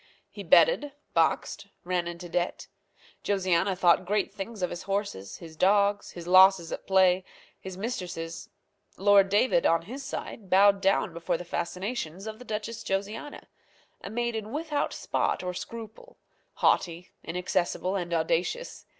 He 0.31 0.41
betted, 0.41 0.93
boxed, 1.13 1.67
ran 1.83 2.07
into 2.07 2.27
debt. 2.27 2.65
Josiana 3.23 3.75
thought 3.77 4.03
great 4.03 4.33
things 4.33 4.63
of 4.63 4.71
his 4.71 4.81
horses, 4.81 5.37
his 5.37 5.55
dogs, 5.55 6.09
his 6.13 6.25
losses 6.25 6.71
at 6.71 6.87
play, 6.87 7.23
his 7.59 7.77
mistresses. 7.77 8.49
Lord 8.97 9.29
David, 9.29 9.63
on 9.67 9.83
his 9.83 10.03
side, 10.03 10.49
bowed 10.49 10.81
down 10.81 11.13
before 11.13 11.37
the 11.37 11.45
fascinations 11.45 12.25
of 12.25 12.39
the 12.39 12.45
Duchess 12.45 12.83
Josiana 12.83 13.43
a 14.03 14.09
maiden 14.09 14.51
without 14.51 14.91
spot 14.91 15.43
or 15.43 15.53
scruple, 15.53 16.17
haughty, 16.53 17.11
inaccessible, 17.23 17.95
and 17.95 18.11
audacious. 18.11 18.87